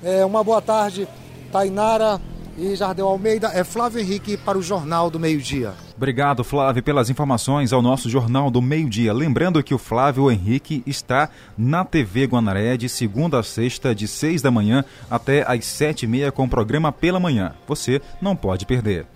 [0.03, 1.07] É, uma boa tarde,
[1.51, 2.19] Tainara,
[2.57, 5.73] E Jardel Almeida é Flávio Henrique para o Jornal do Meio-Dia.
[5.97, 9.11] Obrigado, Flávio, pelas informações ao nosso Jornal do Meio-Dia.
[9.11, 14.41] Lembrando que o Flávio Henrique está na TV Guanaré de segunda a sexta, de seis
[14.41, 17.53] da manhã até às sete e meia com o programa Pela Manhã.
[17.67, 19.07] Você não pode perder.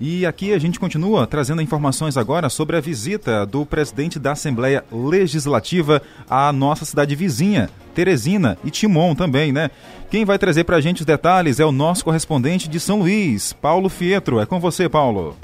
[0.00, 4.84] E aqui a gente continua trazendo informações agora sobre a visita do presidente da Assembleia
[4.92, 9.72] Legislativa à nossa cidade vizinha, Teresina e Timon também, né?
[10.08, 13.52] Quem vai trazer para a gente os detalhes é o nosso correspondente de São Luís,
[13.52, 14.38] Paulo Fietro.
[14.38, 15.36] É com você, Paulo.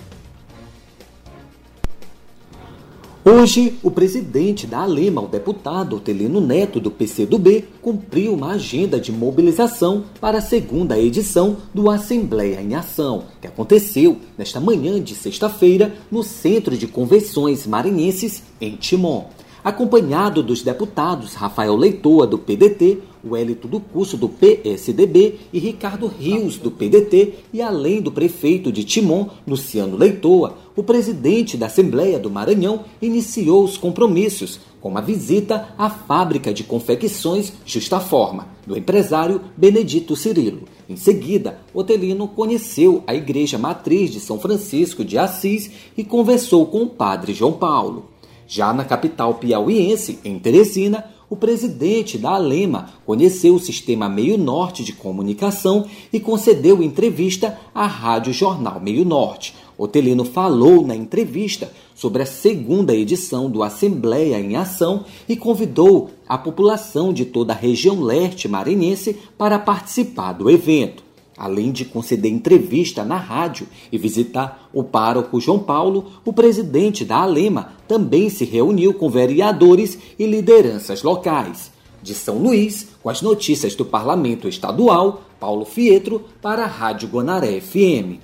[3.26, 9.10] Hoje, o presidente da Alema, o deputado Otelino Neto, do PCdoB, cumpriu uma agenda de
[9.10, 15.94] mobilização para a segunda edição do Assembleia em Ação, que aconteceu nesta manhã de sexta-feira
[16.10, 19.30] no Centro de Convenções Maranhenses, em Timon.
[19.64, 26.56] Acompanhado dos deputados Rafael Leitoa, do PDT, Wellington do Curso, do PSDB e Ricardo Rios,
[26.56, 32.30] do PDT, e além do prefeito de Timon, Luciano Leitoa, o presidente da Assembleia do
[32.30, 39.40] Maranhão iniciou os compromissos com uma visita à fábrica de confecções Justa Forma, do empresário
[39.56, 40.64] Benedito Cirilo.
[40.88, 46.82] Em seguida, Otelino conheceu a Igreja Matriz de São Francisco de Assis e conversou com
[46.82, 48.10] o padre João Paulo.
[48.46, 54.84] Já na capital piauiense, em Teresina, o presidente da Alema conheceu o Sistema Meio Norte
[54.84, 59.54] de Comunicação e concedeu entrevista à Rádio Jornal Meio Norte.
[59.76, 66.38] Otelino falou na entrevista sobre a segunda edição do Assembleia em Ação e convidou a
[66.38, 71.03] população de toda a região leste maranhense para participar do evento
[71.36, 77.18] além de conceder entrevista na rádio e visitar o pároco João Paulo, o presidente da
[77.18, 81.72] Alema também se reuniu com vereadores e lideranças locais.
[82.02, 87.60] De São Luís, com as notícias do Parlamento Estadual, Paulo Fietro para a Rádio Guanaré
[87.60, 88.20] FM.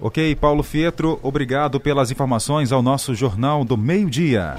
[0.00, 4.56] Ok, Paulo Fietro, obrigado pelas informações ao nosso Jornal do Meio-Dia.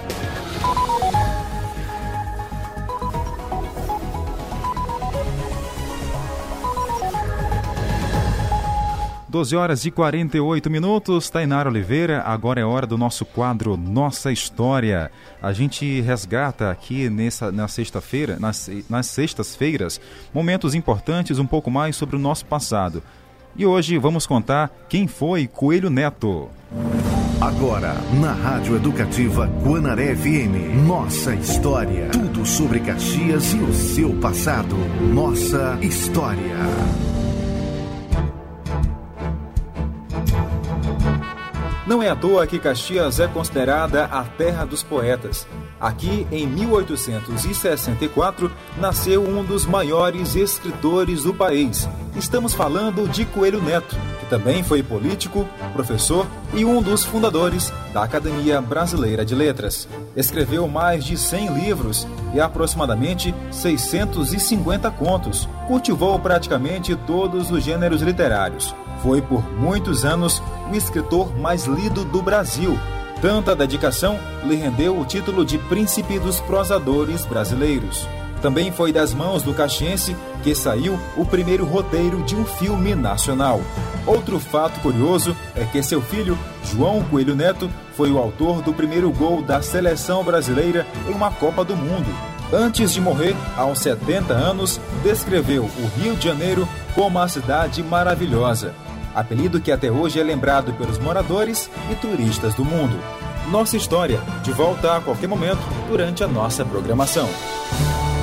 [9.29, 15.11] 12 horas e 48 minutos, Tainara Oliveira, agora é hora do nosso quadro Nossa História.
[15.39, 20.01] A gente resgata aqui nessa, na sexta-feira, nas, nas sextas-feiras,
[20.33, 23.03] momentos importantes um pouco mais sobre o nosso passado.
[23.55, 26.49] E hoje vamos contar quem foi Coelho Neto.
[27.39, 32.09] Agora, na Rádio Educativa Guanaré FM, Nossa História.
[32.09, 34.75] Tudo sobre Caxias e o seu passado.
[35.13, 37.08] Nossa História.
[41.89, 45.47] Não é à toa que Caxias é considerada a terra dos poetas.
[45.81, 51.89] Aqui, em 1864, nasceu um dos maiores escritores do país.
[52.15, 58.03] Estamos falando de Coelho Neto, que também foi político, professor e um dos fundadores da
[58.03, 59.89] Academia Brasileira de Letras.
[60.15, 65.49] Escreveu mais de 100 livros e aproximadamente 650 contos.
[65.67, 68.75] Cultivou praticamente todos os gêneros literários.
[69.01, 72.77] Foi por muitos anos o escritor mais lido do Brasil.
[73.21, 78.07] Tanta dedicação lhe rendeu o título de Príncipe dos Prosadores Brasileiros.
[78.41, 83.59] Também foi das mãos do caxiense que saiu o primeiro roteiro de um filme nacional.
[84.05, 89.11] Outro fato curioso é que seu filho, João Coelho Neto, foi o autor do primeiro
[89.11, 92.07] gol da seleção brasileira em uma Copa do Mundo.
[92.51, 98.73] Antes de morrer, aos 70 anos, descreveu o Rio de Janeiro como uma cidade maravilhosa
[99.19, 102.97] apelido que até hoje é lembrado pelos moradores e turistas do mundo.
[103.51, 107.27] Nossa história, de volta a qualquer momento durante a nossa programação.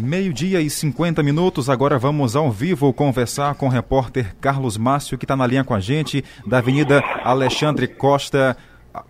[0.03, 5.25] Meio-dia e 50 minutos, agora vamos ao vivo conversar com o repórter Carlos Márcio, que
[5.25, 8.57] está na linha com a gente, da Avenida Alexandre Costa,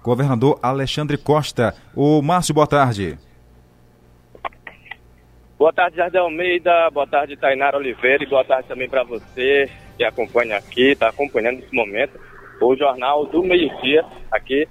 [0.02, 1.74] governador Alexandre Costa.
[1.94, 3.18] O Márcio, boa tarde.
[5.58, 10.04] Boa tarde, Jardim Almeida, boa tarde, Tainara Oliveira, e boa tarde também para você, que
[10.04, 12.18] acompanha aqui, está acompanhando nesse momento
[12.60, 14.66] o Jornal do Meio-Dia aqui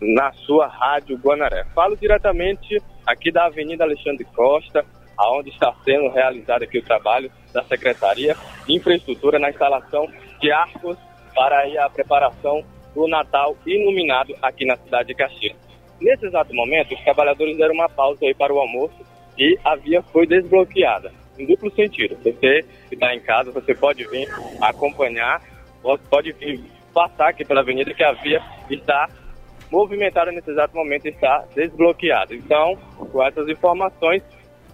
[0.00, 1.64] na sua Rádio Guanaré.
[1.74, 4.84] Falo diretamente aqui da Avenida Alexandre Costa,
[5.16, 10.08] aonde está sendo realizado aqui o trabalho da Secretaria de Infraestrutura na instalação
[10.40, 10.96] de arcos
[11.34, 12.64] para a preparação
[12.94, 15.56] do Natal iluminado aqui na cidade de Caxias.
[16.00, 18.96] Nesse exato momento, os trabalhadores deram uma pausa aí para o almoço
[19.38, 22.16] e a via foi desbloqueada em duplo sentido.
[22.22, 24.28] Você que está em casa, você pode vir
[24.60, 25.42] acompanhar,
[26.08, 26.60] pode vir
[26.92, 29.08] passar aqui pela avenida que a via está
[29.70, 32.34] movimentada nesse exato momento, está desbloqueada.
[32.34, 32.76] Então,
[33.12, 34.22] com essas informações,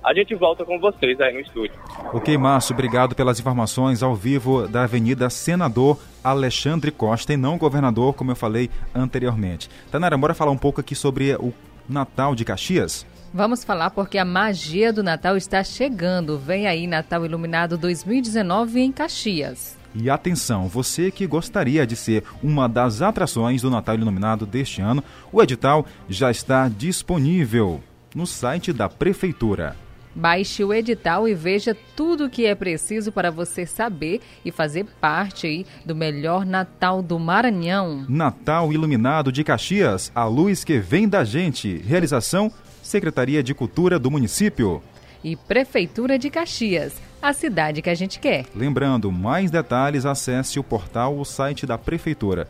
[0.07, 1.75] A gente volta com vocês aí no estúdio.
[2.13, 8.15] Ok, Márcio, obrigado pelas informações ao vivo da Avenida Senador Alexandre Costa e não governador,
[8.15, 9.69] como eu falei anteriormente.
[9.91, 11.53] Tanara, bora falar um pouco aqui sobre o
[11.89, 13.05] Natal de Caxias?
[13.37, 16.39] Vamos falar porque a magia do Natal está chegando.
[16.39, 19.77] Vem aí Natal Iluminado 2019 em Caxias.
[19.95, 25.05] E atenção, você que gostaria de ser uma das atrações do Natal Iluminado deste ano,
[25.31, 27.83] o edital já está disponível
[28.15, 29.77] no site da Prefeitura.
[30.15, 34.87] Baixe o edital e veja tudo o que é preciso para você saber e fazer
[34.99, 38.07] parte aí do melhor Natal do Maranhão.
[38.09, 41.77] Natal Iluminado de Caxias, a luz que vem da gente.
[41.87, 42.51] Realização
[42.87, 44.81] Secretaria de Cultura do município.
[45.23, 48.47] E Prefeitura de Caxias, a cidade que a gente quer.
[48.55, 52.49] Lembrando, mais detalhes, acesse o portal, o site da Prefeitura.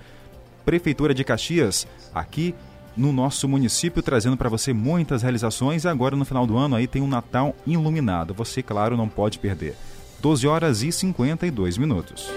[0.64, 2.55] Prefeitura de Caxias, aqui
[2.95, 5.87] no nosso município, trazendo para você muitas realizações.
[5.87, 8.34] Agora, no final do ano, aí tem um Natal iluminado.
[8.34, 9.74] Você, claro, não pode perder.
[10.20, 12.28] 12 horas e 52 minutos.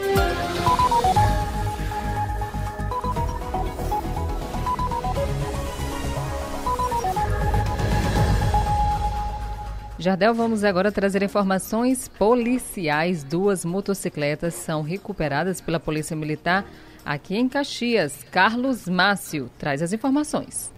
[10.00, 13.22] Jardel, vamos agora trazer informações policiais.
[13.22, 16.66] Duas motocicletas são recuperadas pela Polícia Militar
[17.04, 18.24] aqui em Caxias.
[18.32, 20.72] Carlos Márcio traz as informações.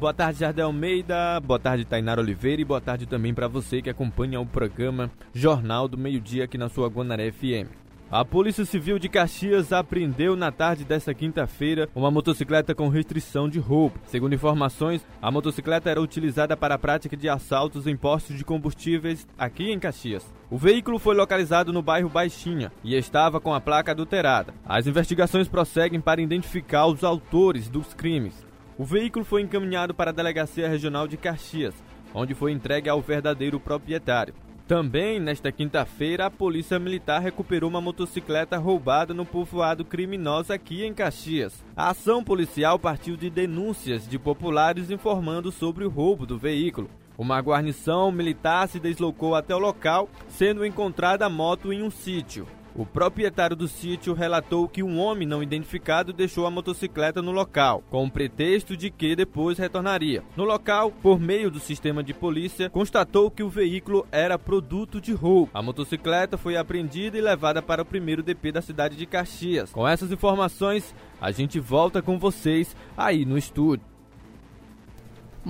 [0.00, 1.38] Boa tarde, Jardel Almeida.
[1.38, 2.60] Boa tarde, Tainara Oliveira.
[2.60, 6.58] E boa tarde também para você que acompanha o programa Jornal do Meio Dia aqui
[6.58, 7.70] na sua Guanaré FM.
[8.12, 13.60] A Polícia Civil de Caxias apreendeu na tarde desta quinta-feira uma motocicleta com restrição de
[13.60, 14.00] roubo.
[14.04, 19.28] Segundo informações, a motocicleta era utilizada para a prática de assaltos em postos de combustíveis
[19.38, 20.26] aqui em Caxias.
[20.50, 24.52] O veículo foi localizado no bairro Baixinha e estava com a placa adulterada.
[24.66, 28.44] As investigações prosseguem para identificar os autores dos crimes.
[28.76, 31.76] O veículo foi encaminhado para a Delegacia Regional de Caxias,
[32.12, 34.34] onde foi entregue ao verdadeiro proprietário.
[34.70, 40.94] Também nesta quinta-feira, a Polícia Militar recuperou uma motocicleta roubada no povoado criminoso aqui em
[40.94, 41.64] Caxias.
[41.76, 46.88] A ação policial partiu de denúncias de populares informando sobre o roubo do veículo.
[47.18, 52.46] Uma guarnição militar se deslocou até o local, sendo encontrada a moto em um sítio.
[52.74, 57.82] O proprietário do sítio relatou que um homem não identificado deixou a motocicleta no local,
[57.90, 60.22] com o pretexto de que depois retornaria.
[60.36, 65.12] No local, por meio do sistema de polícia, constatou que o veículo era produto de
[65.12, 65.50] roubo.
[65.52, 69.72] A motocicleta foi apreendida e levada para o primeiro DP da cidade de Caxias.
[69.72, 73.89] Com essas informações, a gente volta com vocês aí no estúdio.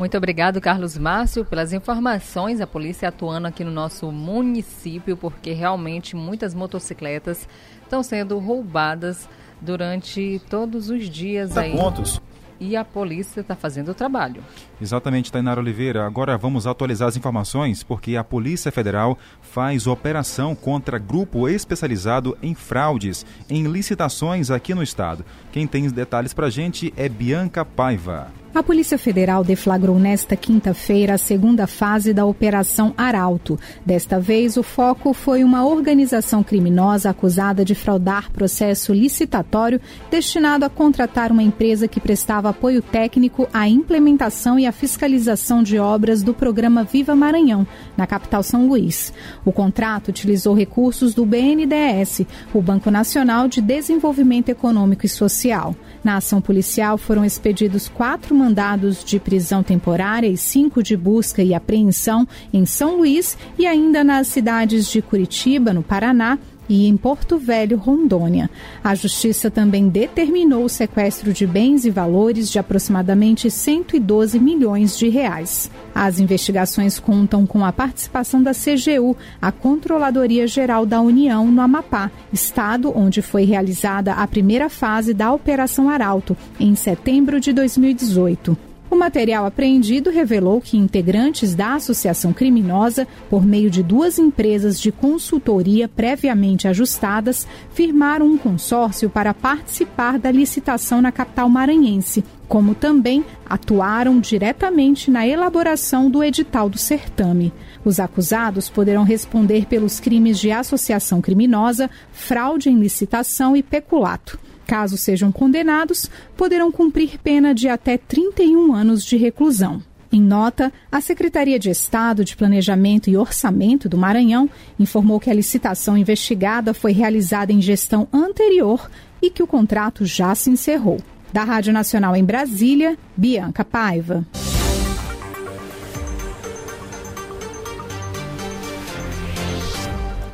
[0.00, 2.58] Muito obrigado, Carlos Márcio, pelas informações.
[2.62, 7.46] A polícia atuando aqui no nosso município, porque realmente muitas motocicletas
[7.82, 9.28] estão sendo roubadas
[9.60, 11.76] durante todos os dias aí.
[11.76, 12.18] Pontos.
[12.58, 14.42] E a polícia está fazendo o trabalho.
[14.80, 16.06] Exatamente, Tainara Oliveira.
[16.06, 22.54] Agora vamos atualizar as informações, porque a Polícia Federal faz operação contra grupo especializado em
[22.54, 25.26] fraudes em licitações aqui no estado.
[25.52, 28.40] Quem tem os detalhes para a gente é Bianca Paiva.
[28.52, 33.56] A Polícia Federal deflagrou nesta quinta-feira a segunda fase da Operação Arauto.
[33.86, 39.80] Desta vez, o foco foi uma organização criminosa acusada de fraudar processo licitatório
[40.10, 45.78] destinado a contratar uma empresa que prestava apoio técnico à implementação e à fiscalização de
[45.78, 47.64] obras do programa Viva Maranhão,
[47.96, 49.12] na capital São Luís.
[49.44, 52.22] O contrato utilizou recursos do BNDES,
[52.52, 55.76] o Banco Nacional de Desenvolvimento Econômico e Social.
[56.02, 61.52] Na ação policial foram expedidos quatro mandados de prisão temporária e cinco de busca e
[61.52, 66.38] apreensão em São Luís e ainda nas cidades de Curitiba, no Paraná,
[66.70, 68.48] e em Porto Velho, Rondônia.
[68.82, 75.08] A Justiça também determinou o sequestro de bens e valores de aproximadamente 112 milhões de
[75.08, 75.68] reais.
[75.92, 82.08] As investigações contam com a participação da CGU, a Controladoria Geral da União, no Amapá,
[82.32, 88.69] estado onde foi realizada a primeira fase da Operação Arauto, em setembro de 2018.
[88.90, 94.90] O material apreendido revelou que integrantes da associação criminosa, por meio de duas empresas de
[94.90, 103.24] consultoria previamente ajustadas, firmaram um consórcio para participar da licitação na capital maranhense, como também
[103.48, 107.52] atuaram diretamente na elaboração do edital do certame.
[107.84, 114.36] Os acusados poderão responder pelos crimes de associação criminosa, fraude em licitação e peculato.
[114.70, 119.82] Caso sejam condenados, poderão cumprir pena de até 31 anos de reclusão.
[120.12, 124.48] Em nota, a Secretaria de Estado de Planejamento e Orçamento do Maranhão
[124.78, 128.88] informou que a licitação investigada foi realizada em gestão anterior
[129.20, 131.00] e que o contrato já se encerrou.
[131.32, 134.24] Da Rádio Nacional em Brasília, Bianca Paiva.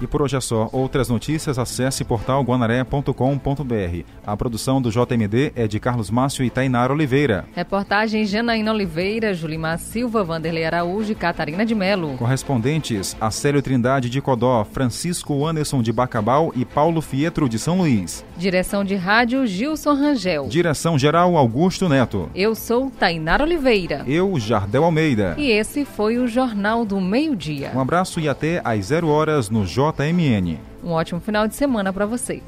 [0.00, 0.68] E por hoje é só.
[0.72, 4.04] Outras notícias, acesse portalguanaré.com.br.
[4.26, 7.44] A produção do JMD é de Carlos Márcio e Tainara Oliveira.
[7.54, 12.16] Reportagem Janaína Oliveira, Julimar Silva, Vanderlei Araújo e Catarina de Melo.
[12.16, 18.24] Correspondentes, Acélio Trindade de Codó, Francisco Anderson de Bacabal e Paulo Fietro de São Luís.
[18.36, 20.46] Direção de rádio, Gilson Rangel.
[20.48, 22.28] Direção-geral, Augusto Neto.
[22.34, 24.04] Eu sou Tainara Oliveira.
[24.06, 25.34] Eu, Jardel Almeida.
[25.38, 27.72] E esse foi o Jornal do Meio-Dia.
[27.74, 30.58] Um abraço e até às zero horas no JMN.
[30.82, 32.42] Um ótimo final de semana para você.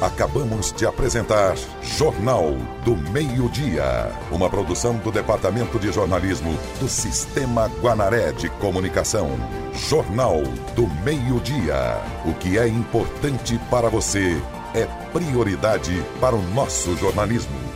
[0.00, 2.52] Acabamos de apresentar Jornal
[2.84, 9.30] do Meio-Dia, uma produção do Departamento de Jornalismo do Sistema Guanaré de Comunicação.
[9.88, 10.42] Jornal
[10.76, 12.02] do Meio-Dia.
[12.26, 14.42] O que é importante para você
[14.74, 17.73] é prioridade para o nosso jornalismo.